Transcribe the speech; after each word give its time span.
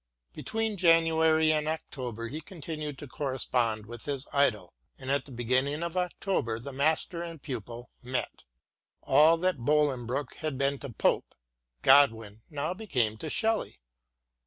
Between 0.33 0.77
January 0.77 1.53
and 1.53 1.67
October 1.67 2.27
he 2.29 2.41
continued 2.41 2.97
to 2.97 3.07
correspond 3.07 3.85
with 3.85 4.05
his 4.05 4.25
idol, 4.33 4.73
and 4.97 5.11
at 5.11 5.25
the 5.25 5.31
beginning 5.31 5.83
of 5.83 5.95
October 5.95 6.57
the 6.57 6.71
master 6.73 7.21
and 7.21 7.39
pupil 7.39 7.91
met. 8.01 8.45
AH 9.03 9.35
that 9.35 9.59
Bolingbroke 9.59 10.37
had 10.37 10.57
been 10.57 10.79
to 10.79 10.89
Pope, 10.89 11.35
Godwin 11.83 12.41
now 12.49 12.73
became 12.73 13.15
to 13.17 13.29
Shelley. 13.29 13.79